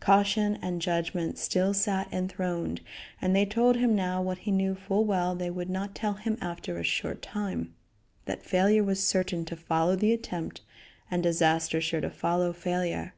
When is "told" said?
3.44-3.76